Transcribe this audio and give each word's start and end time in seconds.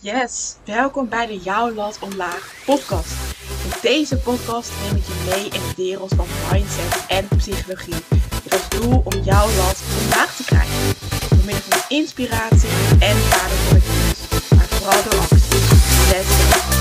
Yes, 0.00 0.56
welkom 0.64 1.08
bij 1.08 1.26
de 1.26 1.36
Jouw 1.36 1.74
Lat 1.74 1.98
Omlaag 2.00 2.54
podcast. 2.64 3.12
In 3.64 3.70
deze 3.82 4.16
podcast 4.16 4.70
neem 4.82 4.96
ik 4.96 5.04
je 5.06 5.24
mee 5.30 5.44
in 5.44 5.50
de 5.50 5.82
wereld 5.82 6.12
van 6.16 6.26
mindset 6.52 7.06
en 7.08 7.28
psychologie. 7.36 7.94
Met 8.44 8.52
als 8.52 8.68
doel 8.68 9.02
om 9.04 9.22
jouw 9.22 9.46
lat 9.46 9.82
omlaag 10.02 10.36
te 10.36 10.44
krijgen. 10.44 10.94
Door 11.28 11.44
middel 11.44 11.62
van 11.68 11.82
inspiratie 11.88 12.68
en 12.98 13.16
waardevolle 13.30 13.80
kennis. 13.80 14.48
Maar 14.56 14.66
vooral 14.68 15.02
door 15.02 15.20
actie. 15.20 15.60
Let's! 16.10 16.77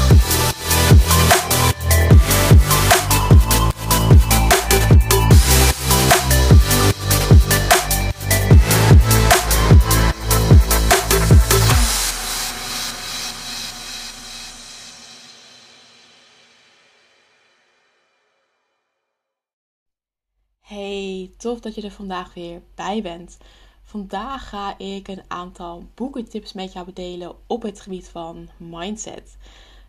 Hey, 20.77 21.31
tof 21.37 21.59
dat 21.59 21.75
je 21.75 21.81
er 21.81 21.91
vandaag 21.91 22.33
weer 22.33 22.61
bij 22.75 23.01
bent. 23.01 23.37
Vandaag 23.83 24.49
ga 24.49 24.77
ik 24.77 25.07
een 25.07 25.23
aantal 25.27 25.83
boekentips 25.93 26.54
met 26.54 26.73
jou 26.73 26.93
delen 26.93 27.35
op 27.47 27.61
het 27.61 27.81
gebied 27.81 28.07
van 28.07 28.49
mindset. 28.57 29.37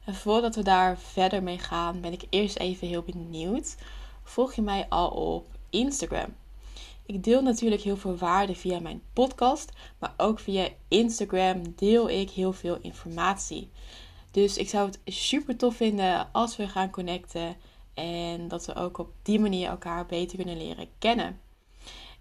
En 0.05 0.15
voordat 0.15 0.55
we 0.55 0.63
daar 0.63 0.99
verder 0.99 1.43
mee 1.43 1.59
gaan, 1.59 2.01
ben 2.01 2.13
ik 2.13 2.23
eerst 2.31 2.59
even 2.59 2.89
heel 2.89 3.03
benieuwd. 3.03 3.77
Volg 4.23 4.55
je 4.55 4.63
mij 4.63 4.87
al 4.89 5.09
op 5.09 5.47
Instagram? 5.71 6.35
Ik 7.07 7.25
deel 7.25 7.43
natuurlijk 7.43 7.83
heel 7.83 7.97
veel 7.97 8.17
waarde 8.17 8.55
via 8.55 8.81
mijn 8.81 9.03
podcast, 9.13 9.73
maar 9.99 10.15
ook 10.17 10.41
via 10.41 10.69
Instagram 10.89 11.63
deel 11.77 12.11
ik 12.11 12.31
heel 12.31 12.53
veel 12.53 12.79
informatie. 12.81 13.71
Dus 14.31 14.57
ik 14.57 14.69
zou 14.69 14.87
het 14.87 15.15
super 15.15 15.57
tof 15.57 15.77
vinden 15.77 16.29
als 16.33 16.57
we 16.57 16.69
gaan 16.69 16.91
connecten 16.91 17.57
en 17.99 18.49
dat 18.49 18.67
we 18.67 18.75
ook 18.75 18.99
op 18.99 19.13
die 19.23 19.41
manier 19.41 19.69
elkaar 19.69 20.07
beter 20.07 20.37
kunnen 20.37 20.57
leren 20.57 20.89
kennen. 20.99 21.41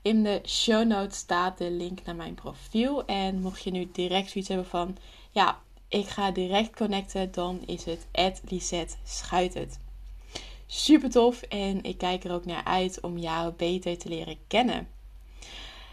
In 0.01 0.23
de 0.23 0.41
show 0.45 0.87
notes 0.87 1.17
staat 1.17 1.57
de 1.57 1.71
link 1.71 1.99
naar 2.05 2.15
mijn 2.15 2.33
profiel. 2.33 3.05
En 3.05 3.41
mocht 3.41 3.63
je 3.63 3.71
nu 3.71 3.89
direct 3.91 4.29
zoiets 4.29 4.49
hebben 4.49 4.67
van, 4.67 4.97
ja, 5.31 5.61
ik 5.87 6.07
ga 6.07 6.31
direct 6.31 6.75
connecten, 6.75 7.31
dan 7.31 7.61
is 7.65 7.85
het 7.85 8.07
Lisette 8.49 8.95
Schuitert. 9.03 9.79
Super 10.65 11.09
tof 11.09 11.41
en 11.41 11.83
ik 11.83 11.97
kijk 11.97 12.23
er 12.23 12.31
ook 12.31 12.45
naar 12.45 12.63
uit 12.63 13.01
om 13.01 13.17
jou 13.17 13.53
beter 13.53 13.97
te 13.97 14.09
leren 14.09 14.37
kennen. 14.47 14.87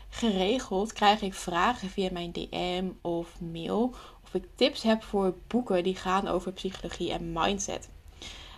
Geregeld 0.09 0.93
krijg 0.93 1.23
ik 1.23 1.35
vragen 1.35 1.89
via 1.89 2.09
mijn 2.13 2.33
DM 2.33 2.91
of 3.01 3.41
mail 3.41 3.95
of 4.25 4.35
ik 4.35 4.45
tips 4.55 4.83
heb 4.83 5.03
voor 5.03 5.35
boeken 5.47 5.83
die 5.83 5.97
gaan 5.97 6.29
over 6.29 6.53
psychologie 6.53 7.13
en 7.13 7.33
mindset. 7.33 7.89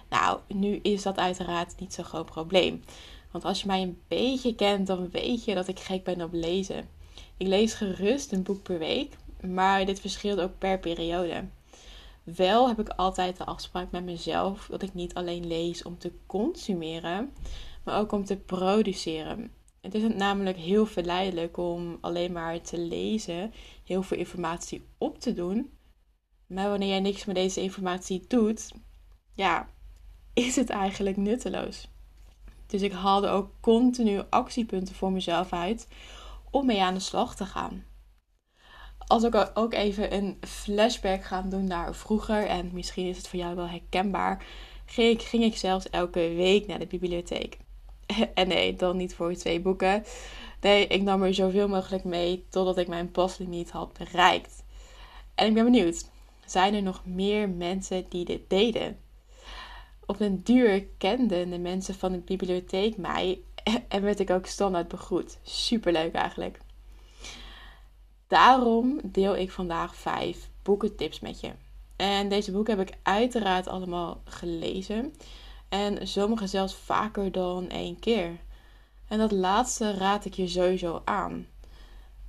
Nou, 0.09 0.41
nu 0.49 0.79
is 0.83 1.03
dat 1.03 1.17
uiteraard 1.17 1.81
niet 1.81 1.95
zo'n 1.95 2.05
groot 2.05 2.27
probleem. 2.27 2.83
Want 3.31 3.45
als 3.45 3.61
je 3.61 3.67
mij 3.67 3.83
een 3.83 4.01
beetje 4.09 4.55
kent, 4.55 4.87
dan 4.87 5.11
weet 5.11 5.45
je 5.45 5.55
dat 5.55 5.69
ik 5.69 5.81
gek 5.81 6.05
ben 6.05 6.23
op 6.23 6.33
lezen. 6.33 6.89
Ik 7.37 7.47
lees 7.47 7.75
gerust 7.75 8.33
een 8.33 8.43
boek 8.43 8.63
per 8.63 8.79
week, 8.79 9.17
maar 9.41 9.87
dit 9.87 10.01
verschilt 10.01 10.41
ook 10.41 10.59
per 10.59 10.79
periode. 10.79 11.45
Wel 12.23 12.69
heb 12.69 12.81
ik 12.81 12.89
altijd 12.89 13.37
de 13.37 13.45
afspraak 13.45 13.91
met 13.91 14.05
mezelf 14.05 14.67
dat 14.71 14.83
ik 14.83 14.95
niet 14.95 15.15
alleen 15.15 15.47
lees 15.47 15.83
om 15.83 15.99
te 15.99 16.13
consumeren, 16.27 17.33
maar 17.85 17.99
ook 17.99 18.13
om 18.13 18.25
te 18.25 18.37
produceren. 18.37 19.51
Het 19.81 19.95
is 19.95 20.03
namelijk 20.15 20.57
heel 20.57 20.87
verleidelijk 20.87 21.57
om 21.57 21.99
alleen 22.01 22.33
maar 22.33 22.61
te 22.61 22.79
lezen, 22.79 23.53
heel 23.85 24.03
veel 24.03 24.17
informatie 24.17 24.87
op 24.99 25.19
te 25.19 25.33
doen. 25.33 25.71
Maar 26.47 26.69
wanneer 26.69 26.89
jij 26.89 27.01
niks 27.01 27.25
met 27.25 27.35
deze 27.35 27.61
informatie 27.61 28.25
doet, 28.29 28.73
ja, 29.35 29.69
is 30.37 30.57
het 30.57 30.71
eigenlijk 30.71 31.17
nutteloos. 31.17 31.89
Dus 32.67 32.83
ik 32.83 32.93
haalde 32.93 33.29
ook 33.29 33.51
continu 33.61 34.23
actiepunten 34.31 34.95
voor 34.95 35.13
mezelf 35.13 35.53
uit 35.53 35.89
om 36.51 36.67
mee 36.67 36.83
aan 36.83 36.95
de 36.95 37.01
slag 37.01 37.37
te 37.37 37.45
gaan. 37.45 37.85
Als 39.07 39.23
ik 39.23 39.51
ook 39.55 39.75
even 39.75 40.15
een 40.15 40.39
flashback 40.41 41.25
ga 41.25 41.43
doen 41.43 41.65
naar 41.65 41.95
vroeger, 41.95 42.47
en 42.47 42.71
misschien 42.73 43.09
is 43.09 43.17
het 43.17 43.29
voor 43.29 43.39
jou 43.39 43.57
wel 43.57 43.69
herkenbaar, 43.69 44.45
ging 44.87 45.21
ik, 45.21 45.23
ging 45.23 45.45
ik 45.45 45.57
zelfs 45.57 45.91
elke 45.91 46.21
week 46.21 46.67
naar 46.67 46.79
de 46.79 46.87
bibliotheek. 46.87 47.59
En 48.35 48.49
nee, 48.49 48.77
dan 48.77 48.97
niet 48.97 49.15
voor 49.15 49.35
twee 49.35 49.61
boeken. 49.61 50.05
Nee, 50.61 50.87
ik 50.87 51.03
nam 51.03 51.23
er 51.23 51.35
zoveel 51.35 51.69
mogelijk 51.69 52.05
mee 52.05 52.45
totdat 52.49 52.79
ik 52.79 52.89
mijn 52.89 53.11
paslimiet 53.11 53.71
had 53.71 53.93
bereikt. 53.99 54.65
En 55.35 55.47
ik 55.47 55.55
ben 55.55 55.65
benieuwd, 55.65 56.11
zijn 56.47 56.75
er 56.75 56.83
nog 56.83 57.03
meer 57.05 57.49
mensen 57.49 58.07
die 58.09 58.25
dit 58.25 58.51
deden? 58.51 59.05
Op 60.07 60.21
een 60.21 60.43
duur 60.43 60.87
kenden 60.99 61.51
de 61.51 61.59
mensen 61.59 61.95
van 61.95 62.13
de 62.13 62.19
bibliotheek 62.19 62.97
mij 62.97 63.41
en 63.89 64.03
werd 64.03 64.21
ik 64.21 64.31
ook 64.31 64.47
standaard 64.47 64.89
begroet. 64.89 65.39
Superleuk 65.43 66.15
eigenlijk. 66.15 66.59
Daarom 68.27 69.01
deel 69.03 69.37
ik 69.37 69.51
vandaag 69.51 69.97
vijf 69.97 70.51
boekentips 70.63 71.21
met 71.21 71.41
je. 71.41 71.51
En 71.97 72.29
deze 72.29 72.53
boeken 72.53 72.79
heb 72.79 72.89
ik 72.89 72.97
uiteraard 73.03 73.69
allemaal 73.69 74.21
gelezen. 74.25 75.15
En 75.69 76.09
sommige 76.09 76.47
zelfs 76.47 76.75
vaker 76.75 77.33
dan 77.33 77.69
één 77.69 77.99
keer. 77.99 78.39
En 79.09 79.19
dat 79.19 79.33
laatste 79.33 79.91
raad 79.91 80.25
ik 80.25 80.35
je 80.35 80.49
sowieso 80.49 81.03
aan. 81.05 81.47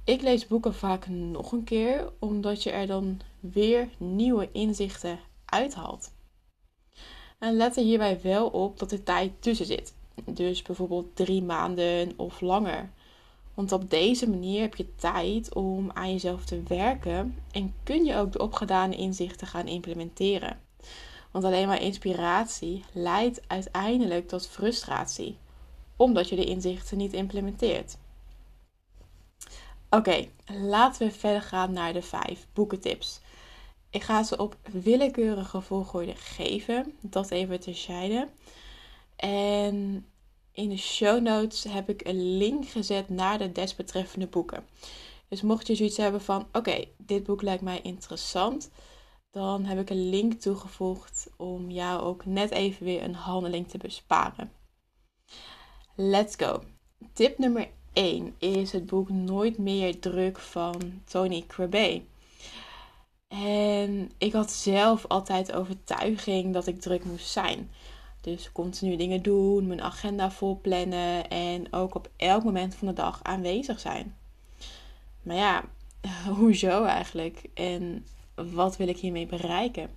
Ik 0.03 0.21
lees 0.21 0.47
boeken 0.47 0.73
vaak 0.73 1.07
nog 1.07 1.51
een 1.51 1.63
keer, 1.63 2.11
omdat 2.19 2.63
je 2.63 2.71
er 2.71 2.87
dan 2.87 3.19
weer 3.39 3.89
nieuwe 3.97 4.49
inzichten 4.51 5.19
uithaalt. 5.45 6.11
En 7.39 7.57
let 7.57 7.77
er 7.77 7.83
hierbij 7.83 8.21
wel 8.21 8.47
op 8.47 8.79
dat 8.79 8.91
er 8.91 9.03
tijd 9.03 9.31
tussen 9.39 9.65
zit. 9.65 9.93
Dus 10.25 10.61
bijvoorbeeld 10.61 11.15
drie 11.15 11.43
maanden 11.43 12.13
of 12.15 12.41
langer. 12.41 12.89
Want 13.53 13.71
op 13.71 13.89
deze 13.89 14.29
manier 14.29 14.61
heb 14.61 14.75
je 14.75 14.95
tijd 14.95 15.55
om 15.55 15.91
aan 15.93 16.11
jezelf 16.11 16.45
te 16.45 16.63
werken 16.67 17.35
en 17.51 17.73
kun 17.83 18.05
je 18.05 18.15
ook 18.15 18.31
de 18.31 18.39
opgedane 18.41 18.95
inzichten 18.95 19.47
gaan 19.47 19.67
implementeren. 19.67 20.59
Want 21.31 21.45
alleen 21.45 21.67
maar 21.67 21.81
inspiratie 21.81 22.83
leidt 22.93 23.41
uiteindelijk 23.47 24.27
tot 24.27 24.47
frustratie, 24.47 25.37
omdat 25.95 26.29
je 26.29 26.35
de 26.35 26.45
inzichten 26.45 26.97
niet 26.97 27.13
implementeert. 27.13 27.97
Oké, 29.89 30.27
laten 30.45 31.07
we 31.07 31.13
verder 31.13 31.41
gaan 31.41 31.73
naar 31.73 31.93
de 31.93 32.01
vijf 32.01 32.47
boekentips. 32.53 33.21
Ik 33.97 34.03
ga 34.03 34.23
ze 34.23 34.37
op 34.37 34.57
willekeurige 34.71 35.61
volgorde 35.61 36.15
geven. 36.15 36.93
Dat 37.01 37.31
even 37.31 37.59
terzijde. 37.59 38.27
En 39.15 40.05
in 40.51 40.69
de 40.69 40.77
show 40.77 41.21
notes 41.21 41.63
heb 41.63 41.89
ik 41.89 42.07
een 42.07 42.37
link 42.37 42.67
gezet 42.67 43.09
naar 43.09 43.37
de 43.37 43.51
desbetreffende 43.51 44.27
boeken. 44.27 44.65
Dus 45.27 45.41
mocht 45.41 45.67
je 45.67 45.75
zoiets 45.75 45.97
hebben 45.97 46.21
van: 46.21 46.47
oké, 46.51 46.85
dit 46.97 47.23
boek 47.23 47.41
lijkt 47.41 47.61
mij 47.61 47.81
interessant, 47.81 48.69
dan 49.31 49.65
heb 49.65 49.79
ik 49.79 49.89
een 49.89 50.09
link 50.09 50.33
toegevoegd 50.33 51.29
om 51.37 51.71
jou 51.71 52.01
ook 52.01 52.25
net 52.25 52.51
even 52.51 52.85
weer 52.85 53.03
een 53.03 53.15
handeling 53.15 53.67
te 53.67 53.77
besparen. 53.77 54.51
Let's 55.95 56.35
go. 56.35 56.63
Tip 57.13 57.37
nummer 57.37 57.69
1 57.93 58.35
is 58.37 58.71
het 58.71 58.85
boek 58.85 59.09
Nooit 59.09 59.57
meer 59.57 59.99
druk 59.99 60.39
van 60.39 61.01
Tony 61.05 61.43
Crabbe. 61.47 62.01
En 63.27 64.11
ik 64.17 64.33
had 64.33 64.51
zelf 64.51 65.05
altijd 65.07 65.53
overtuiging 65.53 66.53
dat 66.53 66.67
ik 66.67 66.81
druk 66.81 67.05
moest 67.05 67.29
zijn. 67.29 67.69
Dus 68.21 68.51
continu 68.51 68.95
dingen 68.95 69.21
doen, 69.21 69.67
mijn 69.67 69.81
agenda 69.81 70.31
vol 70.31 70.59
plannen 70.61 71.29
en 71.29 71.73
ook 71.73 71.95
op 71.95 72.09
elk 72.15 72.43
moment 72.43 72.75
van 72.75 72.87
de 72.87 72.93
dag 72.93 73.19
aanwezig 73.23 73.79
zijn. 73.79 74.15
Maar 75.21 75.35
ja, 75.35 75.63
hoezo 76.39 76.83
eigenlijk? 76.83 77.41
En 77.53 78.05
wat 78.35 78.77
wil 78.77 78.87
ik 78.87 78.97
hiermee 78.97 79.25
bereiken? 79.25 79.89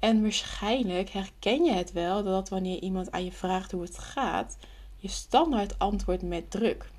En 0.00 0.22
waarschijnlijk 0.22 1.10
herken 1.10 1.64
je 1.64 1.72
het 1.72 1.92
wel 1.92 2.22
dat 2.22 2.48
wanneer 2.48 2.78
iemand 2.78 3.10
aan 3.10 3.24
je 3.24 3.32
vraagt 3.32 3.72
hoe 3.72 3.82
het 3.82 3.98
gaat, 3.98 4.56
je 4.96 5.08
standaard 5.08 5.78
antwoordt 5.78 6.22
met 6.22 6.50
druk 6.50 6.90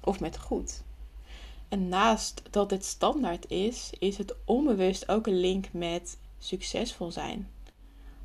of 0.00 0.20
met 0.20 0.38
goed. 0.38 0.82
En 1.72 1.88
naast 1.88 2.42
dat 2.50 2.68
dit 2.68 2.84
standaard 2.84 3.50
is, 3.50 3.92
is 3.98 4.18
het 4.18 4.34
onbewust 4.44 5.08
ook 5.08 5.26
een 5.26 5.40
link 5.40 5.72
met 5.72 6.18
succesvol 6.38 7.10
zijn. 7.10 7.50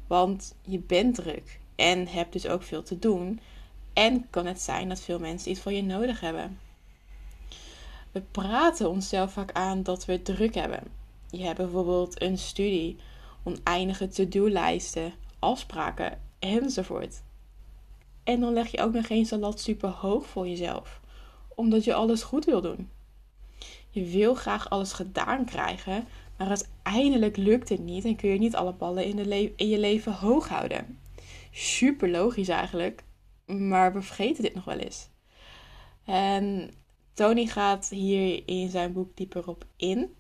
Want 0.08 0.56
je 0.62 0.80
bent 0.80 1.16
druk 1.16 1.60
en 1.76 2.08
hebt 2.08 2.34
dus 2.34 2.48
ook 2.48 2.64
veel 2.64 2.84
te 2.84 3.00
doen. 3.00 3.40
En 3.94 4.30
kan 4.30 4.46
het 4.46 4.62
zijn 4.62 4.90
dat 4.90 5.00
veel 5.00 5.20
mensen 5.20 5.52
iets 5.52 5.60
van 5.60 5.76
je 5.76 5.84
nodig 5.84 6.20
hebben. 6.20 6.60
We 8.12 8.22
praten 8.22 8.90
onszelf 8.90 9.32
vaak 9.32 9.52
aan 9.52 9.84
dat 9.84 10.06
we 10.06 10.22
druk 10.22 10.56
hebben. 10.56 10.84
Je 11.30 11.44
hebt 11.44 11.58
bijvoorbeeld 11.58 12.22
een 12.22 12.38
studie, 12.38 12.98
oneindige 13.44 14.08
to-do-lijsten, 14.08 15.14
afspraken 15.40 16.22
enzovoort. 16.40 17.22
En 18.24 18.40
dan 18.40 18.54
leg 18.54 18.72
je 18.72 18.82
ook 18.82 18.94
nog 18.94 19.10
eens 19.10 19.32
een 19.32 19.40
lat 19.40 19.60
super 19.60 19.90
hoog 19.90 20.26
voor 20.26 20.48
jezelf, 20.48 21.02
omdat 21.56 21.84
je 21.84 21.94
alles 21.94 22.24
goed 22.24 22.46
wil 22.46 22.62
doen. 22.62 22.96
Je 23.98 24.06
wil 24.06 24.34
graag 24.34 24.70
alles 24.70 24.94
gedaan 24.94 25.46
krijgen, 25.46 26.08
Maar 26.38 26.48
uiteindelijk 26.48 27.38
lukt 27.38 27.70
het 27.70 27.80
niet 27.80 28.06
en 28.06 28.16
kun 28.16 28.30
je 28.30 28.40
niet 28.40 28.56
alle 28.56 28.74
ballen 28.74 29.06
in, 29.06 29.32
in 29.56 29.68
je 29.68 29.80
leven 29.80 30.14
hoog 30.14 30.48
houden. 30.50 31.00
Super 31.52 32.10
logisch 32.10 32.48
eigenlijk, 32.48 33.04
maar 33.46 33.94
we 33.94 34.02
vergeten 34.02 34.44
dit 34.44 34.54
nog 34.54 34.64
wel 34.64 34.78
eens. 34.78 35.10
En 36.06 36.72
Tony 37.14 37.46
gaat 37.46 37.90
hier 37.90 38.48
in 38.48 38.70
zijn 38.70 38.94
boek 38.94 39.18
dieper 39.18 39.48
op 39.48 39.66
in. 39.76 40.16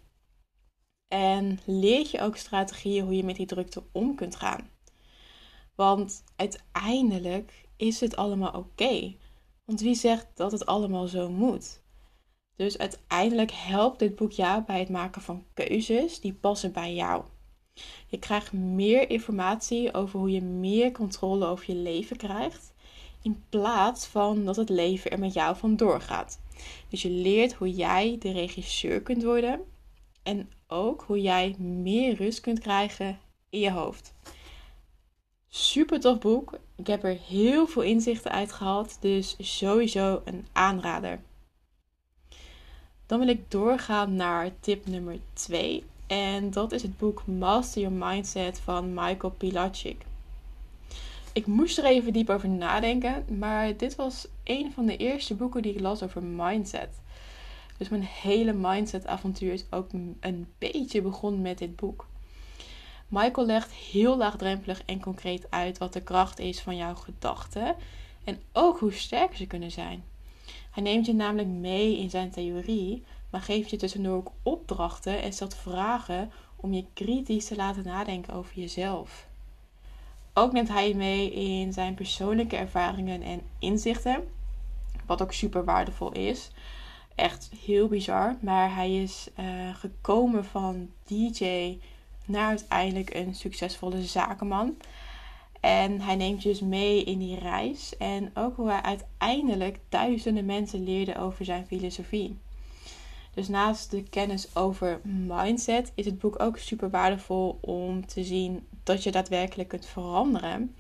En 1.07 1.59
leert 1.65 2.11
je 2.11 2.21
ook 2.21 2.35
strategieën 2.35 3.05
hoe 3.05 3.15
je 3.15 3.23
met 3.23 3.35
die 3.35 3.45
drukte 3.45 3.83
om 3.91 4.15
kunt 4.15 4.35
gaan. 4.35 4.69
Want 5.75 6.23
uiteindelijk 6.35 7.67
is 7.75 7.99
het 7.99 8.15
allemaal 8.15 8.53
oké. 8.53 9.15
Want 9.65 9.79
wie 9.81 9.95
zegt 9.95 10.27
dat 10.33 10.51
het 10.51 10.65
allemaal 10.65 11.07
zo 11.07 11.29
moet? 11.29 11.85
Dus 12.57 12.77
uiteindelijk 12.77 13.51
helpt 13.51 13.99
dit 13.99 14.15
boek 14.15 14.31
jou 14.31 14.63
bij 14.63 14.79
het 14.79 14.89
maken 14.89 15.21
van 15.21 15.43
keuzes 15.53 16.19
die 16.19 16.33
passen 16.33 16.71
bij 16.71 16.93
jou. 16.93 17.23
Je 18.07 18.19
krijgt 18.19 18.53
meer 18.53 19.09
informatie 19.09 19.93
over 19.93 20.19
hoe 20.19 20.31
je 20.31 20.41
meer 20.41 20.91
controle 20.91 21.45
over 21.45 21.65
je 21.67 21.75
leven 21.75 22.17
krijgt, 22.17 22.73
in 23.21 23.43
plaats 23.49 24.05
van 24.05 24.45
dat 24.45 24.55
het 24.55 24.69
leven 24.69 25.11
er 25.11 25.19
met 25.19 25.33
jou 25.33 25.55
vandoor 25.55 26.01
gaat. 26.01 26.39
Dus 26.89 27.01
je 27.01 27.09
leert 27.09 27.53
hoe 27.53 27.71
jij 27.71 28.15
de 28.19 28.31
regisseur 28.31 29.01
kunt 29.01 29.23
worden 29.23 29.61
en 30.23 30.49
ook 30.67 31.03
hoe 31.07 31.21
jij 31.21 31.55
meer 31.57 32.15
rust 32.15 32.39
kunt 32.39 32.59
krijgen 32.59 33.19
in 33.49 33.59
je 33.59 33.71
hoofd. 33.71 34.13
Super 35.47 35.99
tof 35.99 36.19
boek. 36.19 36.59
Ik 36.75 36.87
heb 36.87 37.03
er 37.03 37.17
heel 37.27 37.67
veel 37.67 37.81
inzichten 37.81 38.31
uit 38.31 38.51
gehad, 38.51 38.97
dus 38.99 39.35
sowieso 39.39 40.21
een 40.25 40.47
aanrader. 40.51 41.21
Dan 43.07 43.19
wil 43.19 43.27
ik 43.27 43.51
doorgaan 43.51 44.15
naar 44.15 44.51
tip 44.59 44.87
nummer 44.87 45.17
2. 45.33 45.83
En 46.07 46.51
dat 46.51 46.71
is 46.71 46.81
het 46.81 46.97
boek 46.97 47.25
Master 47.25 47.81
Your 47.81 47.97
Mindset 47.97 48.59
van 48.59 48.93
Michael 48.93 49.33
Pilacic. 49.37 50.01
Ik 51.33 51.45
moest 51.45 51.77
er 51.77 51.85
even 51.85 52.13
diep 52.13 52.29
over 52.29 52.49
nadenken, 52.49 53.25
maar 53.37 53.77
dit 53.77 53.95
was 53.95 54.27
een 54.43 54.71
van 54.73 54.85
de 54.85 54.97
eerste 54.97 55.35
boeken 55.35 55.61
die 55.61 55.73
ik 55.73 55.79
las 55.79 56.03
over 56.03 56.23
mindset. 56.23 56.89
Dus 57.77 57.89
mijn 57.89 58.03
hele 58.03 58.53
mindset-avontuur 58.53 59.53
is 59.53 59.65
ook 59.69 59.91
een 60.19 60.47
beetje 60.57 61.01
begonnen 61.01 61.41
met 61.41 61.57
dit 61.57 61.75
boek. 61.75 62.07
Michael 63.07 63.45
legt 63.45 63.71
heel 63.71 64.17
laagdrempelig 64.17 64.81
en 64.85 65.01
concreet 65.01 65.47
uit 65.49 65.77
wat 65.77 65.93
de 65.93 66.01
kracht 66.01 66.39
is 66.39 66.61
van 66.61 66.75
jouw 66.75 66.95
gedachten 66.95 67.75
en 68.23 68.39
ook 68.53 68.79
hoe 68.79 68.91
sterk 68.91 69.35
ze 69.35 69.45
kunnen 69.45 69.71
zijn. 69.71 70.03
Hij 70.77 70.85
neemt 70.85 71.05
je 71.05 71.13
namelijk 71.13 71.47
mee 71.47 71.97
in 71.97 72.09
zijn 72.09 72.29
theorie, 72.29 73.03
maar 73.29 73.41
geeft 73.41 73.69
je 73.69 73.77
tussendoor 73.77 74.15
ook 74.15 74.31
opdrachten 74.43 75.21
en 75.21 75.33
stelt 75.33 75.55
vragen 75.55 76.31
om 76.55 76.73
je 76.73 76.85
kritisch 76.93 77.45
te 77.45 77.55
laten 77.55 77.83
nadenken 77.83 78.33
over 78.33 78.55
jezelf. 78.55 79.27
Ook 80.33 80.51
neemt 80.51 80.67
hij 80.67 80.87
je 80.87 80.95
mee 80.95 81.31
in 81.31 81.73
zijn 81.73 81.93
persoonlijke 81.93 82.55
ervaringen 82.55 83.21
en 83.21 83.41
inzichten, 83.59 84.23
wat 85.05 85.21
ook 85.21 85.33
super 85.33 85.65
waardevol 85.65 86.11
is. 86.11 86.51
Echt 87.15 87.49
heel 87.65 87.87
bizar, 87.87 88.35
maar 88.41 88.75
hij 88.75 88.95
is 88.95 89.27
uh, 89.39 89.75
gekomen 89.75 90.45
van 90.45 90.89
DJ 91.05 91.77
naar 92.25 92.47
uiteindelijk 92.47 93.13
een 93.13 93.35
succesvolle 93.35 94.03
zakenman. 94.03 94.77
En 95.61 96.01
hij 96.01 96.15
neemt 96.15 96.43
je 96.43 96.49
dus 96.49 96.59
mee 96.59 97.03
in 97.03 97.19
die 97.19 97.39
reis. 97.39 97.97
En 97.97 98.31
ook 98.33 98.55
hoe 98.55 98.69
hij 98.69 98.81
uiteindelijk 98.81 99.79
duizenden 99.89 100.45
mensen 100.45 100.83
leerde 100.83 101.17
over 101.17 101.45
zijn 101.45 101.65
filosofie. 101.65 102.37
Dus 103.33 103.47
naast 103.47 103.91
de 103.91 104.03
kennis 104.03 104.55
over 104.55 105.01
mindset 105.03 105.91
is 105.95 106.05
het 106.05 106.19
boek 106.19 106.39
ook 106.39 106.57
super 106.57 106.89
waardevol 106.89 107.57
om 107.61 108.05
te 108.05 108.23
zien 108.23 108.67
dat 108.83 109.03
je 109.03 109.11
daadwerkelijk 109.11 109.69
kunt 109.69 109.85
veranderen. 109.85 110.75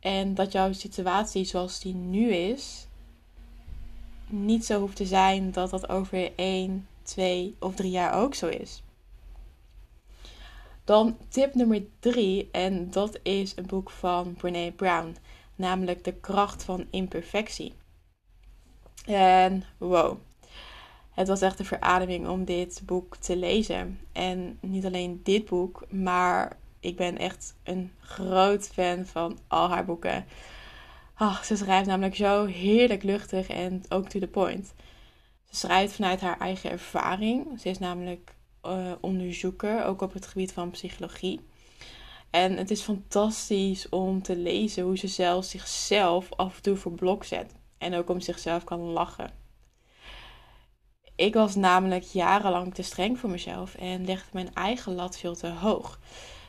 En 0.00 0.34
dat 0.34 0.52
jouw 0.52 0.72
situatie 0.72 1.44
zoals 1.44 1.80
die 1.80 1.94
nu 1.94 2.32
is, 2.32 2.86
niet 4.28 4.64
zo 4.64 4.80
hoeft 4.80 4.96
te 4.96 5.06
zijn 5.06 5.50
dat 5.50 5.70
dat 5.70 5.88
over 5.88 6.32
1, 6.36 6.86
2 7.02 7.56
of 7.58 7.74
3 7.74 7.90
jaar 7.90 8.14
ook 8.14 8.34
zo 8.34 8.48
is. 8.48 8.82
Dan 10.84 11.16
tip 11.28 11.54
nummer 11.54 11.82
drie, 11.98 12.48
en 12.52 12.90
dat 12.90 13.18
is 13.22 13.56
een 13.56 13.66
boek 13.66 13.90
van 13.90 14.34
Brene 14.34 14.72
Brown, 14.72 15.16
namelijk 15.54 16.04
De 16.04 16.12
kracht 16.12 16.64
van 16.64 16.86
imperfectie. 16.90 17.72
En 19.06 19.64
wow, 19.78 20.18
het 21.10 21.28
was 21.28 21.40
echt 21.40 21.58
een 21.58 21.64
verademing 21.64 22.28
om 22.28 22.44
dit 22.44 22.82
boek 22.84 23.16
te 23.16 23.36
lezen. 23.36 24.00
En 24.12 24.58
niet 24.60 24.84
alleen 24.84 25.20
dit 25.22 25.44
boek, 25.44 25.86
maar 25.90 26.56
ik 26.80 26.96
ben 26.96 27.18
echt 27.18 27.54
een 27.62 27.92
groot 28.00 28.68
fan 28.68 29.06
van 29.06 29.38
al 29.46 29.68
haar 29.68 29.84
boeken. 29.84 30.24
Oh, 31.18 31.42
ze 31.42 31.56
schrijft 31.56 31.86
namelijk 31.86 32.16
zo 32.16 32.44
heerlijk 32.46 33.02
luchtig 33.02 33.48
en 33.48 33.82
ook 33.88 34.08
to 34.08 34.18
the 34.18 34.26
point. 34.26 34.72
Ze 35.50 35.56
schrijft 35.56 35.94
vanuit 35.94 36.20
haar 36.20 36.38
eigen 36.38 36.70
ervaring. 36.70 37.60
Ze 37.60 37.68
is 37.68 37.78
namelijk 37.78 38.34
uh, 38.66 38.92
onderzoeker, 39.00 39.84
ook 39.84 40.00
op 40.00 40.12
het 40.12 40.26
gebied 40.26 40.52
van 40.52 40.70
psychologie. 40.70 41.40
En 42.30 42.56
het 42.56 42.70
is 42.70 42.80
fantastisch 42.80 43.88
om 43.88 44.22
te 44.22 44.36
lezen 44.36 44.84
hoe 44.84 44.98
ze 44.98 45.08
zelf 45.08 45.44
zichzelf 45.44 46.28
af 46.36 46.56
en 46.56 46.62
toe 46.62 46.76
voor 46.76 46.92
blok 46.92 47.24
zet. 47.24 47.54
En 47.78 47.94
ook 47.94 48.10
om 48.10 48.20
zichzelf 48.20 48.64
kan 48.64 48.80
lachen. 48.80 49.30
Ik 51.16 51.34
was 51.34 51.54
namelijk 51.54 52.02
jarenlang 52.02 52.74
te 52.74 52.82
streng 52.82 53.18
voor 53.18 53.30
mezelf 53.30 53.74
en 53.74 54.04
legde 54.04 54.30
mijn 54.32 54.54
eigen 54.54 54.94
lat 54.94 55.18
veel 55.18 55.34
te 55.34 55.48
hoog. 55.48 55.98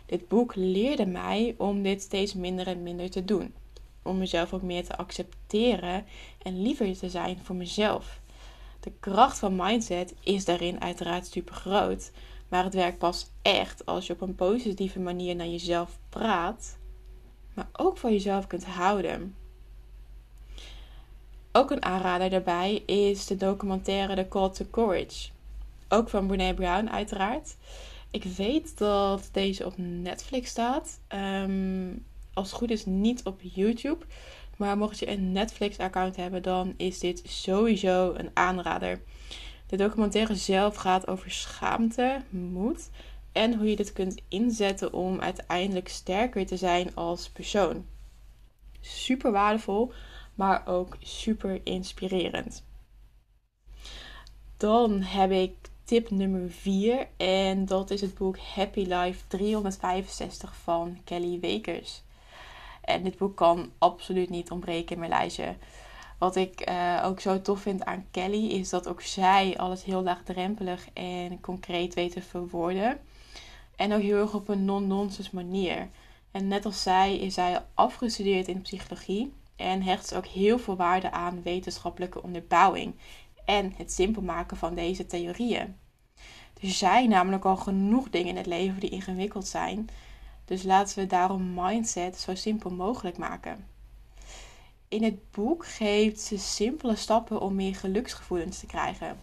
Dit 0.06 0.28
boek 0.28 0.56
leerde 0.56 1.06
mij 1.06 1.56
om 1.58 1.84
dit 1.84 2.02
steeds 2.02 2.34
minder 2.34 2.68
en 2.68 2.84
minder 2.84 3.10
te 3.10 3.26
doen. 3.26 3.54
Om 4.04 4.18
mezelf 4.18 4.54
ook 4.54 4.62
meer 4.62 4.86
te 4.86 4.98
accepteren 4.98 6.06
en 6.42 6.62
liever 6.62 6.98
te 6.98 7.10
zijn 7.10 7.40
voor 7.44 7.56
mezelf. 7.56 8.20
De 8.84 8.92
kracht 9.00 9.40
van 9.40 9.56
mindset 9.56 10.14
is 10.24 10.46
daarin 10.46 10.82
uiteraard 10.82 11.28
super 11.28 11.56
groot. 11.56 12.12
Maar 12.48 12.64
het 12.64 12.74
werkt 12.74 12.98
pas 12.98 13.30
echt 13.42 13.86
als 13.86 14.08
je 14.08 14.14
op 14.14 14.22
een 14.22 14.36
positieve 14.36 15.00
manier 15.00 15.36
naar 15.36 15.48
jezelf 15.48 16.00
praat, 16.10 16.78
maar 17.54 17.68
ook 17.74 17.98
van 17.98 18.12
jezelf 18.12 18.48
kunt 18.48 18.66
houden. 18.66 19.36
Ook 21.52 21.72
een 21.72 21.84
aanrader 21.84 22.30
daarbij 22.30 22.76
is 22.86 23.26
de 23.26 23.36
documentaire 23.36 24.16
The 24.16 24.28
Call 24.28 24.50
to 24.50 24.66
Courage. 24.72 25.30
Ook 25.90 26.10
van 26.10 26.28
Brene 26.28 26.54
Brown, 26.54 26.88
uiteraard. 26.88 27.56
Ik 28.12 28.24
weet 28.24 28.78
dat 28.78 29.30
deze 29.32 29.66
op 29.66 29.74
Netflix 29.78 30.50
staat. 30.50 31.00
Ehm, 31.08 31.90
als 32.34 32.48
het 32.48 32.58
goed 32.58 32.72
is, 32.72 32.86
niet 32.86 33.24
op 33.24 33.40
YouTube. 33.42 34.06
Maar 34.64 34.78
mocht 34.78 35.00
je 35.00 35.10
een 35.10 35.32
Netflix-account 35.32 36.16
hebben, 36.16 36.42
dan 36.44 36.74
is 36.78 37.00
dit 37.00 37.22
sowieso 37.26 38.14
een 38.14 38.30
aanrader. 38.34 39.02
De 39.68 39.78
documentaire 39.78 40.36
zelf 40.36 40.76
gaat 40.76 41.08
over 41.08 41.32
schaamte, 41.32 42.22
moed 42.30 42.90
en 43.32 43.58
hoe 43.58 43.70
je 43.70 43.76
dit 43.76 43.94
kunt 43.94 44.22
inzetten 44.28 44.94
om 44.94 45.20
uiteindelijk 45.20 45.88
sterker 45.88 46.46
te 46.46 46.58
zijn 46.58 46.96
als 46.96 47.30
persoon. 47.30 47.86
Super 48.80 49.32
waardevol, 49.32 49.92
maar 50.36 50.68
ook 50.68 50.98
super 51.00 51.62
inspirerend. 51.64 52.64
Dan 54.58 55.02
heb 55.02 55.32
ik 55.32 55.56
tip 55.84 56.10
nummer 56.10 56.52
4 56.52 57.08
en 57.18 57.66
dat 57.66 57.90
is 57.90 58.02
het 58.02 58.14
boek 58.14 58.38
Happy 58.38 58.84
Life 58.84 59.28
365 59.28 60.56
van 60.56 60.98
Kelly 61.04 61.40
Wekers. 61.40 62.04
En 62.84 63.04
dit 63.04 63.18
boek 63.18 63.36
kan 63.36 63.72
absoluut 63.78 64.30
niet 64.30 64.52
ontbreken 64.52 64.94
in 64.94 65.00
mijn 65.00 65.12
lijstje. 65.12 65.56
Wat 66.18 66.36
ik 66.36 66.70
uh, 66.70 67.02
ook 67.06 67.20
zo 67.20 67.42
tof 67.42 67.62
vind 67.62 67.86
aan 67.86 68.06
Kelly 68.12 68.48
is 68.48 68.70
dat 68.70 68.88
ook 68.88 69.02
zij 69.02 69.58
alles 69.58 69.84
heel 69.84 70.04
laagdrempelig 70.04 70.88
en 70.94 71.42
concreet 71.42 71.94
weet 71.94 72.12
te 72.12 72.22
verwoorden. 72.22 73.00
En 73.76 73.94
ook 73.94 74.02
heel 74.02 74.22
erg 74.22 74.34
op 74.34 74.48
een 74.48 74.66
non-nonsense 74.66 75.36
manier. 75.36 75.90
En 76.32 76.48
net 76.48 76.66
als 76.66 76.82
zij 76.82 77.18
is 77.18 77.34
zij 77.34 77.62
afgestudeerd 77.74 78.48
in 78.48 78.62
psychologie 78.62 79.34
en 79.56 79.82
hecht 79.82 80.16
ook 80.16 80.26
heel 80.26 80.60
veel 80.60 80.76
waarde 80.76 81.12
aan 81.12 81.42
wetenschappelijke 81.42 82.24
onderbouwing 82.24 82.96
en 83.46 83.74
het 83.78 83.92
simpel 83.92 84.22
maken 84.22 84.58
van 84.58 84.76
deze 84.76 85.06
theorieën. 85.06 85.76
Er 86.62 86.70
zijn 86.70 87.10
namelijk 87.10 87.46
al 87.46 87.58
genoeg 87.58 88.10
dingen 88.10 88.28
in 88.28 88.38
het 88.38 88.46
leven 88.46 88.80
die 88.80 88.90
ingewikkeld 88.90 89.48
zijn. 89.48 89.90
Dus 90.46 90.64
laten 90.64 90.98
we 90.98 91.08
daarom 91.08 91.54
mindset 91.54 92.20
zo 92.20 92.36
simpel 92.36 92.70
mogelijk 92.70 93.18
maken. 93.18 93.68
In 94.88 95.04
het 95.04 95.32
boek 95.32 95.68
geeft 95.68 96.20
ze 96.20 96.38
simpele 96.38 96.96
stappen 96.96 97.42
om 97.42 97.56
meer 97.56 97.76
geluksgevoelens 97.76 98.60
te 98.60 98.66
krijgen. 98.66 99.20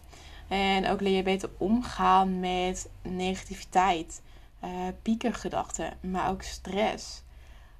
En 0.47 0.87
ook 0.87 1.01
leer 1.01 1.15
je 1.15 1.23
beter 1.23 1.49
omgaan 1.57 2.39
met 2.39 2.89
negativiteit, 3.01 4.21
uh, 4.63 4.69
piekergedachten, 5.01 5.97
maar 6.01 6.29
ook 6.29 6.41
stress. 6.41 7.23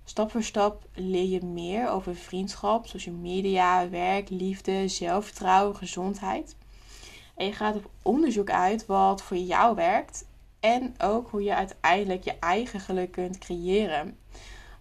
Stap 0.03 0.31
voor 0.31 0.43
stap 0.43 0.83
leer 0.93 1.27
je 1.27 1.45
meer 1.45 1.89
over 1.89 2.15
vriendschap, 2.15 2.88
social 2.88 3.15
media, 3.15 3.89
werk, 3.89 4.29
liefde, 4.29 4.88
zelfvertrouwen, 4.88 5.75
gezondheid. 5.75 6.55
En 7.36 7.45
je 7.45 7.53
gaat 7.53 7.75
op 7.75 7.89
onderzoek 8.01 8.50
uit 8.50 8.86
wat 8.86 9.21
voor 9.21 9.38
jou 9.38 9.75
werkt 9.75 10.25
En 10.62 10.94
ook 10.98 11.30
hoe 11.30 11.44
je 11.44 11.56
uiteindelijk 11.56 12.24
je 12.24 12.39
eigen 12.39 12.80
geluk 12.80 13.12
kunt 13.12 13.38
creëren. 13.38 14.18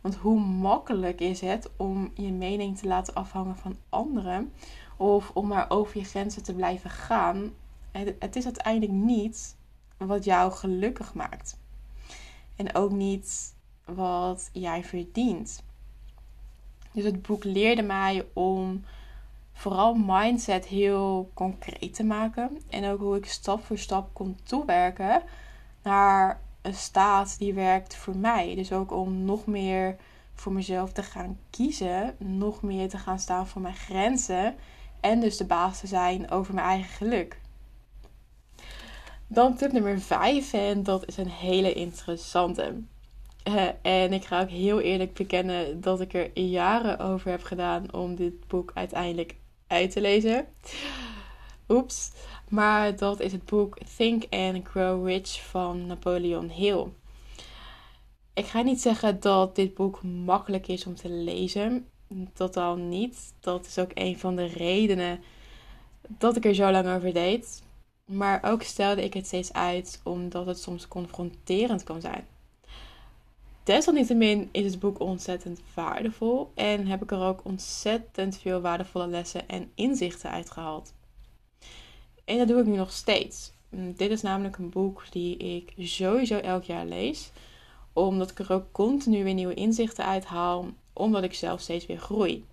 Want 0.01 0.15
hoe 0.15 0.41
makkelijk 0.41 1.21
is 1.21 1.41
het 1.41 1.71
om 1.77 2.13
je 2.15 2.33
mening 2.33 2.79
te 2.79 2.87
laten 2.87 3.15
afhangen 3.15 3.57
van 3.57 3.77
anderen 3.89 4.53
of 4.97 5.31
om 5.35 5.47
maar 5.47 5.71
over 5.71 5.99
je 5.99 6.05
grenzen 6.05 6.43
te 6.43 6.55
blijven 6.55 6.91
gaan? 6.91 7.53
Het 8.19 8.37
is 8.37 8.45
uiteindelijk 8.45 8.93
niet 8.93 9.57
wat 9.97 10.25
jou 10.25 10.53
gelukkig 10.53 11.15
maakt. 11.15 11.59
En 12.57 12.75
ook 12.75 12.91
niet 12.91 13.55
wat 13.85 14.51
jij 14.53 14.85
verdient. 14.85 15.63
Dus 16.93 17.05
het 17.05 17.23
boek 17.23 17.45
leerde 17.45 17.83
mij 17.83 18.27
om 18.33 18.85
vooral 19.53 19.95
mindset 19.95 20.67
heel 20.67 21.31
concreet 21.35 21.95
te 21.95 22.05
maken. 22.05 22.61
En 22.69 22.85
ook 22.85 23.01
hoe 23.01 23.17
ik 23.17 23.27
stap 23.27 23.65
voor 23.65 23.79
stap 23.79 24.15
kon 24.15 24.39
toewerken 24.43 25.23
naar 25.83 26.41
een 26.63 26.75
staat 26.75 27.39
die 27.39 27.55
werkt 27.55 27.97
voor 27.97 28.17
mij. 28.17 28.55
Dus 28.55 28.73
ook 28.73 28.93
om 28.93 29.25
nog 29.25 29.47
meer 29.47 29.97
voor 30.35 30.53
mezelf 30.53 30.93
te 30.93 31.03
gaan 31.03 31.39
kiezen, 31.51 32.15
nog 32.19 32.63
meer 32.63 32.89
te 32.89 32.99
gaan 32.99 33.19
staan 33.19 33.47
voor 33.47 33.63
mijn 33.63 33.75
grenzen 33.75 34.55
en 35.01 35.21
dus 35.21 35.37
de 35.37 35.45
baas 35.45 35.81
te 35.81 35.87
zijn 35.87 36.31
over 36.31 36.55
mijn 36.55 36.67
eigen 36.67 36.91
geluk. 36.91 37.41
Dan 39.27 39.57
tip 39.57 39.73
nummer 39.73 40.01
5 40.01 40.53
en 40.53 40.83
dat 40.83 41.07
is 41.07 41.17
een 41.17 41.29
hele 41.29 41.73
interessante. 41.73 42.75
Uh, 43.49 43.69
en 43.83 44.13
ik 44.13 44.25
ga 44.25 44.41
ook 44.41 44.49
heel 44.49 44.81
eerlijk 44.81 45.15
bekennen 45.15 45.81
dat 45.81 46.01
ik 46.01 46.15
er 46.15 46.39
jaren 46.39 46.99
over 46.99 47.31
heb 47.31 47.43
gedaan 47.43 47.93
om 47.93 48.15
dit 48.15 48.47
boek 48.47 48.71
uiteindelijk 48.75 49.35
uit 49.67 49.91
te 49.91 50.01
lezen. 50.01 50.47
Oeps. 51.71 52.11
Maar 52.49 52.97
dat 52.97 53.21
is 53.21 53.33
het 53.33 53.45
boek 53.45 53.79
Think 53.97 54.25
and 54.31 54.67
Grow 54.67 55.07
Rich 55.07 55.49
van 55.49 55.87
Napoleon 55.87 56.49
Hill. 56.49 56.87
Ik 58.35 58.47
ga 58.47 58.63
niet 58.63 58.81
zeggen 58.81 59.21
dat 59.21 59.57
dit 59.57 59.75
boek 59.75 60.03
makkelijk 60.03 60.69
is 60.69 60.87
om 60.87 60.95
te 60.95 61.09
lezen. 61.09 61.87
Totaal 62.35 62.77
niet. 62.77 63.35
Dat 63.41 63.67
is 63.67 63.79
ook 63.79 63.91
een 63.95 64.19
van 64.19 64.37
de 64.37 64.47
redenen 64.47 65.21
dat 66.09 66.37
ik 66.37 66.45
er 66.45 66.55
zo 66.55 66.71
lang 66.71 66.89
over 66.89 67.13
deed. 67.13 67.63
Maar 68.05 68.41
ook 68.43 68.63
stelde 68.63 69.05
ik 69.05 69.15
het 69.15 69.27
steeds 69.27 69.53
uit 69.53 70.01
omdat 70.05 70.47
het 70.47 70.59
soms 70.59 70.89
confronterend 70.89 71.83
kan 71.83 72.01
zijn. 72.01 72.27
Desalniettemin 73.63 74.49
is 74.53 74.65
het 74.65 74.81
boek 74.81 75.01
ontzettend 75.01 75.61
waardevol 75.75 76.51
en 76.55 76.87
heb 76.87 77.03
ik 77.03 77.11
er 77.11 77.21
ook 77.21 77.45
ontzettend 77.45 78.39
veel 78.39 78.61
waardevolle 78.61 79.07
lessen 79.07 79.49
en 79.49 79.71
inzichten 79.75 80.31
uitgehaald. 80.31 80.93
En 82.31 82.39
dat 82.39 82.49
doe 82.49 82.61
ik 82.61 82.67
nu 82.67 82.77
nog 82.77 82.93
steeds. 82.93 83.53
Mm, 83.69 83.95
dit 83.97 84.11
is 84.11 84.23
namelijk 84.23 84.57
een 84.57 84.71
boek 84.71 85.05
die 85.11 85.37
ik 85.37 85.73
sowieso 85.79 86.39
elk 86.39 86.65
jaar 86.65 86.87
lees, 86.87 87.31
omdat 87.93 88.31
ik 88.31 88.39
er 88.39 88.53
ook 88.53 88.73
continu 88.73 89.25
weer 89.25 89.35
nieuwe 89.35 89.55
inzichten 89.55 90.05
uithaal, 90.05 90.67
omdat 90.93 91.23
ik 91.23 91.35
zelf 91.35 91.61
steeds 91.61 91.87
weer 91.87 91.99
groei. 91.99 92.45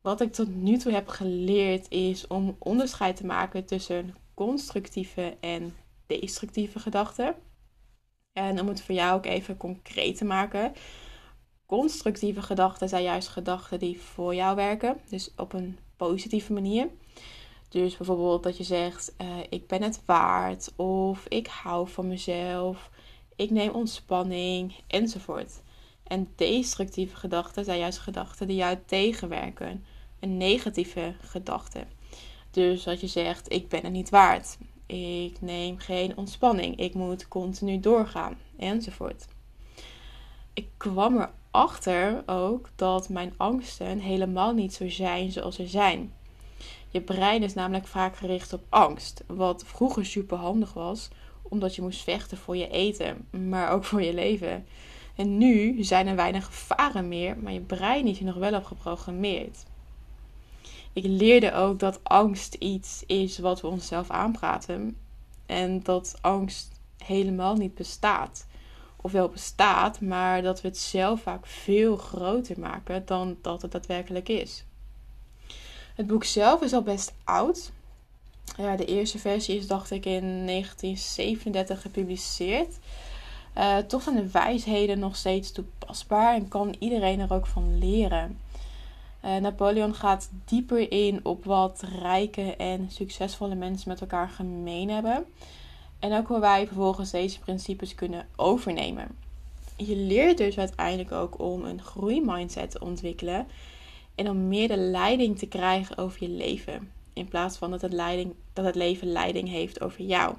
Wat 0.00 0.20
ik 0.20 0.32
tot 0.32 0.54
nu 0.54 0.76
toe 0.76 0.92
heb 0.92 1.08
geleerd 1.08 1.90
is 1.90 2.26
om 2.26 2.56
onderscheid 2.58 3.16
te 3.16 3.26
maken 3.26 3.64
tussen 3.64 4.14
constructieve 4.34 5.36
en 5.40 5.76
destructieve 6.06 6.78
gedachten. 6.78 7.34
En 8.32 8.60
om 8.60 8.68
het 8.68 8.82
voor 8.82 8.94
jou 8.94 9.16
ook 9.16 9.26
even 9.26 9.56
concreet 9.56 10.16
te 10.16 10.24
maken. 10.24 10.72
Constructieve 11.66 12.42
gedachten 12.42 12.88
zijn 12.88 13.02
juist 13.02 13.28
gedachten 13.28 13.78
die 13.78 14.00
voor 14.00 14.34
jou 14.34 14.56
werken. 14.56 15.00
Dus 15.08 15.30
op 15.36 15.52
een 15.52 15.78
positieve 15.96 16.52
manier. 16.52 16.88
Dus 17.74 17.96
bijvoorbeeld 17.96 18.42
dat 18.42 18.56
je 18.56 18.64
zegt: 18.64 19.14
uh, 19.20 19.26
Ik 19.48 19.66
ben 19.66 19.82
het 19.82 20.02
waard. 20.04 20.72
Of 20.76 21.26
ik 21.28 21.46
hou 21.46 21.88
van 21.88 22.08
mezelf. 22.08 22.90
Ik 23.36 23.50
neem 23.50 23.70
ontspanning. 23.70 24.74
Enzovoort. 24.86 25.62
En 26.02 26.28
destructieve 26.36 27.16
gedachten 27.16 27.64
zijn 27.64 27.78
juist 27.78 27.98
gedachten 27.98 28.46
die 28.46 28.56
jou 28.56 28.78
tegenwerken. 28.86 29.84
Een 30.20 30.36
negatieve 30.36 31.14
gedachte. 31.20 31.86
Dus 32.50 32.82
dat 32.82 33.00
je 33.00 33.06
zegt: 33.06 33.52
Ik 33.52 33.68
ben 33.68 33.82
het 33.82 33.92
niet 33.92 34.10
waard. 34.10 34.58
Ik 34.86 35.40
neem 35.40 35.78
geen 35.78 36.16
ontspanning. 36.16 36.76
Ik 36.76 36.94
moet 36.94 37.28
continu 37.28 37.80
doorgaan. 37.80 38.38
Enzovoort. 38.56 39.26
Ik 40.52 40.68
kwam 40.76 41.28
erachter 41.50 42.22
ook 42.26 42.70
dat 42.76 43.08
mijn 43.08 43.34
angsten 43.36 43.98
helemaal 43.98 44.52
niet 44.52 44.74
zo 44.74 44.88
zijn 44.88 45.32
zoals 45.32 45.54
ze 45.54 45.66
zijn. 45.66 46.12
Je 46.94 47.00
brein 47.00 47.42
is 47.42 47.54
namelijk 47.54 47.86
vaak 47.86 48.16
gericht 48.16 48.52
op 48.52 48.64
angst. 48.68 49.24
Wat 49.26 49.64
vroeger 49.66 50.06
super 50.06 50.36
handig 50.36 50.72
was, 50.72 51.08
omdat 51.42 51.74
je 51.74 51.82
moest 51.82 52.02
vechten 52.02 52.36
voor 52.36 52.56
je 52.56 52.68
eten, 52.68 53.28
maar 53.30 53.70
ook 53.70 53.84
voor 53.84 54.02
je 54.02 54.14
leven. 54.14 54.66
En 55.16 55.38
nu 55.38 55.84
zijn 55.84 56.06
er 56.06 56.16
weinig 56.16 56.44
gevaren 56.44 57.08
meer, 57.08 57.38
maar 57.38 57.52
je 57.52 57.60
brein 57.60 58.06
is 58.06 58.18
je 58.18 58.24
nog 58.24 58.34
wel 58.34 58.54
op 58.54 58.64
geprogrammeerd. 58.64 59.64
Ik 60.92 61.04
leerde 61.04 61.52
ook 61.52 61.78
dat 61.78 62.00
angst 62.02 62.54
iets 62.54 63.02
is 63.06 63.38
wat 63.38 63.60
we 63.60 63.66
onszelf 63.66 64.10
aanpraten. 64.10 64.96
En 65.46 65.82
dat 65.82 66.18
angst 66.20 66.80
helemaal 66.98 67.54
niet 67.54 67.74
bestaat. 67.74 68.46
Of 68.96 69.12
wel 69.12 69.28
bestaat, 69.28 70.00
maar 70.00 70.42
dat 70.42 70.60
we 70.60 70.68
het 70.68 70.78
zelf 70.78 71.20
vaak 71.20 71.46
veel 71.46 71.96
groter 71.96 72.60
maken 72.60 73.06
dan 73.06 73.36
dat 73.40 73.62
het 73.62 73.72
daadwerkelijk 73.72 74.28
is. 74.28 74.64
Het 75.94 76.06
boek 76.06 76.24
zelf 76.24 76.62
is 76.62 76.72
al 76.72 76.82
best 76.82 77.12
oud. 77.24 77.72
Ja, 78.56 78.76
de 78.76 78.84
eerste 78.84 79.18
versie 79.18 79.56
is, 79.56 79.66
dacht 79.66 79.90
ik, 79.90 80.04
in 80.04 80.46
1937 80.46 81.80
gepubliceerd. 81.80 82.78
Uh, 83.58 83.76
toch 83.76 84.02
zijn 84.02 84.16
de 84.16 84.30
wijsheden 84.30 84.98
nog 84.98 85.16
steeds 85.16 85.52
toepasbaar 85.52 86.34
en 86.34 86.48
kan 86.48 86.76
iedereen 86.78 87.20
er 87.20 87.32
ook 87.32 87.46
van 87.46 87.78
leren. 87.78 88.38
Uh, 89.24 89.36
Napoleon 89.36 89.94
gaat 89.94 90.30
dieper 90.44 90.92
in 90.92 91.20
op 91.22 91.44
wat 91.44 91.82
rijke 92.00 92.56
en 92.56 92.90
succesvolle 92.90 93.54
mensen 93.54 93.88
met 93.88 94.00
elkaar 94.00 94.28
gemeen 94.28 94.90
hebben. 94.90 95.24
En 95.98 96.12
ook 96.12 96.28
hoe 96.28 96.40
wij 96.40 96.66
vervolgens 96.66 97.10
deze 97.10 97.40
principes 97.40 97.94
kunnen 97.94 98.26
overnemen. 98.36 99.08
Je 99.76 99.96
leert 99.96 100.38
dus 100.38 100.58
uiteindelijk 100.58 101.12
ook 101.12 101.38
om 101.38 101.64
een 101.64 101.82
groeimindset 101.82 102.70
te 102.70 102.80
ontwikkelen 102.80 103.46
en 104.14 104.28
om 104.28 104.48
meer 104.48 104.68
de 104.68 104.76
leiding 104.76 105.38
te 105.38 105.46
krijgen 105.46 105.98
over 105.98 106.22
je 106.22 106.28
leven. 106.28 106.92
In 107.12 107.28
plaats 107.28 107.56
van 107.56 107.70
dat 107.70 107.80
het, 107.80 107.92
leiding, 107.92 108.34
dat 108.52 108.64
het 108.64 108.74
leven 108.74 109.08
leiding 109.08 109.48
heeft 109.48 109.80
over 109.80 110.04
jou. 110.04 110.34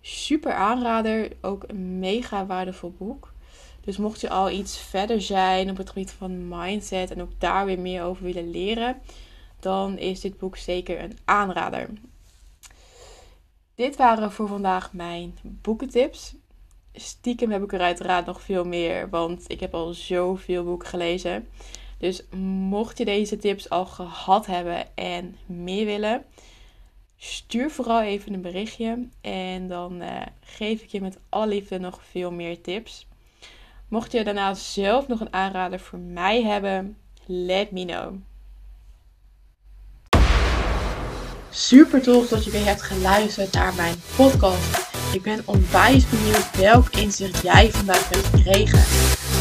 Super 0.00 0.52
aanrader, 0.52 1.32
ook 1.40 1.64
een 1.66 1.98
mega 1.98 2.46
waardevol 2.46 2.94
boek. 2.98 3.32
Dus 3.80 3.96
mocht 3.96 4.20
je 4.20 4.30
al 4.30 4.50
iets 4.50 4.78
verder 4.78 5.22
zijn 5.22 5.70
op 5.70 5.76
het 5.76 5.88
gebied 5.88 6.10
van 6.10 6.48
mindset 6.48 7.10
en 7.10 7.22
ook 7.22 7.40
daar 7.40 7.66
weer 7.66 7.78
meer 7.78 8.02
over 8.02 8.24
willen 8.24 8.50
leren, 8.50 9.00
dan 9.60 9.98
is 9.98 10.20
dit 10.20 10.38
boek 10.38 10.56
zeker 10.56 11.00
een 11.02 11.18
aanrader. 11.24 11.90
Dit 13.74 13.96
waren 13.96 14.32
voor 14.32 14.48
vandaag 14.48 14.92
mijn 14.92 15.38
boekentips. 15.42 16.34
Stiekem 16.94 17.50
heb 17.50 17.62
ik 17.62 17.72
er 17.72 17.80
uiteraard 17.80 18.26
nog 18.26 18.42
veel 18.42 18.64
meer, 18.64 19.10
want 19.10 19.44
ik 19.46 19.60
heb 19.60 19.74
al 19.74 19.92
zoveel 19.92 20.64
boeken 20.64 20.88
gelezen. 20.88 21.48
Dus 21.98 22.22
mocht 22.68 22.98
je 22.98 23.04
deze 23.04 23.36
tips 23.36 23.70
al 23.70 23.86
gehad 23.86 24.46
hebben 24.46 24.96
en 24.96 25.36
meer 25.46 25.84
willen, 25.84 26.24
stuur 27.16 27.70
vooral 27.70 28.00
even 28.00 28.34
een 28.34 28.40
berichtje 28.40 29.08
en 29.20 29.68
dan 29.68 30.02
uh, 30.02 30.20
geef 30.40 30.82
ik 30.82 30.88
je 30.88 31.00
met 31.00 31.18
alle 31.28 31.46
liefde 31.46 31.78
nog 31.78 32.00
veel 32.10 32.32
meer 32.32 32.60
tips. 32.60 33.06
Mocht 33.88 34.12
je 34.12 34.24
daarna 34.24 34.54
zelf 34.54 35.08
nog 35.08 35.20
een 35.20 35.32
aanrader 35.32 35.80
voor 35.80 35.98
mij 35.98 36.42
hebben, 36.42 36.96
let 37.26 37.70
me 37.70 37.84
know. 37.84 38.14
Super 41.50 42.02
tof 42.02 42.28
dat 42.28 42.44
je 42.44 42.50
weer 42.50 42.64
hebt 42.64 42.82
geluisterd 42.82 43.52
naar 43.52 43.74
mijn 43.74 43.94
podcast. 44.16 44.89
Ik 45.12 45.22
ben 45.22 45.42
onwijs 45.44 46.04
benieuwd 46.08 46.56
welk 46.56 46.88
inzicht 46.90 47.42
jij 47.42 47.70
vandaag 47.72 48.08
hebt 48.08 48.26
gekregen. 48.26 48.84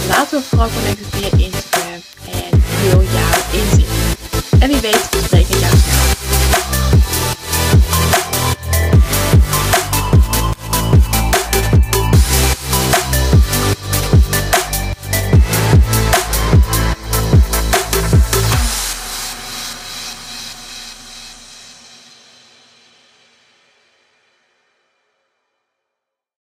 Laten 0.07 0.39
we 0.39 0.45
vooral 0.45 0.69
connecten 0.69 1.05
via 1.05 1.45
Instagram 1.45 2.01
en 2.31 2.63
deel 2.81 3.03
jouw 3.03 3.61
inzicht. 3.61 3.91
En 4.59 4.67
wie 4.67 4.81
weet 4.81 5.07